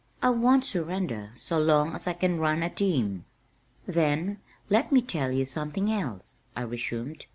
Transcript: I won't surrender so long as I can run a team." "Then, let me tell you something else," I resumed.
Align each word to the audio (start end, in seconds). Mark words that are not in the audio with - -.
I 0.19 0.31
won't 0.31 0.63
surrender 0.65 1.29
so 1.35 1.59
long 1.59 1.93
as 1.93 2.07
I 2.07 2.13
can 2.13 2.39
run 2.39 2.63
a 2.63 2.71
team." 2.71 3.23
"Then, 3.85 4.39
let 4.67 4.91
me 4.91 4.99
tell 4.99 5.31
you 5.31 5.45
something 5.45 5.91
else," 5.91 6.39
I 6.55 6.63
resumed. 6.63 7.27